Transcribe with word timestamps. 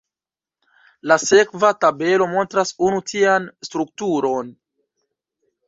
La 1.11 1.17
sekva 1.23 1.69
tabelo 1.85 2.29
montras 2.33 2.73
unu 2.89 3.05
tian 3.13 3.47
strukturon. 3.71 4.53